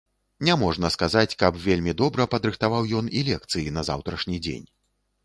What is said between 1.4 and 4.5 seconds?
каб вельмі добра падрыхтаваў ён і лекцыі на заўтрашні